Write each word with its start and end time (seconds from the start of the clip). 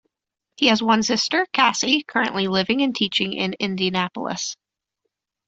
He 0.55 0.65
has 0.69 0.81
one 0.81 1.03
sister 1.03 1.45
Casie 1.53 2.01
currently 2.07 2.47
living 2.47 2.81
and 2.81 2.95
teaching 2.95 3.33
in 3.33 3.53
Indianapolis. 3.59 4.57